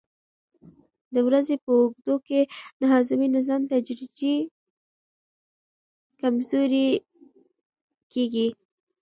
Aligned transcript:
د 1.13 1.15
ورځې 1.27 1.55
په 1.63 1.71
اوږدو 1.79 2.15
کې 2.27 2.41
د 2.79 2.81
هاضمې 2.93 3.27
نظام 3.37 3.61
تدریجي 3.71 4.35
کمزوری 6.19 6.87
کېږي. 8.13 8.47